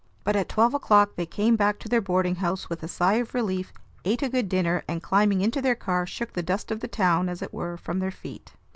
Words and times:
But 0.23 0.35
at 0.35 0.49
twelve 0.49 0.73
o'clock 0.73 1.11
they 1.15 1.27
came 1.27 1.55
back 1.55 1.77
to 1.77 1.87
their 1.87 2.01
boarding 2.01 2.37
house 2.37 2.71
with 2.71 2.81
a 2.81 2.87
sigh 2.87 3.17
of 3.21 3.35
relief, 3.35 3.71
ate 4.03 4.23
a 4.23 4.29
good 4.29 4.49
dinner, 4.49 4.83
and, 4.87 5.03
climbing 5.03 5.41
into 5.41 5.61
their 5.61 5.75
car, 5.75 6.07
shook 6.07 6.33
the 6.33 6.41
dust 6.41 6.71
of 6.71 6.79
the 6.79 6.87
town, 6.87 7.29
as 7.29 7.43
it 7.43 7.53
were, 7.53 7.77
from 7.77 7.99
their 7.99 8.09
feet. 8.09 8.53